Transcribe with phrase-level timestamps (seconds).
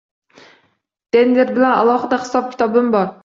[1.17, 3.15] Denver bilan alohida hisob-kitobim bor